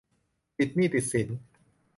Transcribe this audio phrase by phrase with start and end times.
[0.57, 1.27] ติดหนี้ติดสิน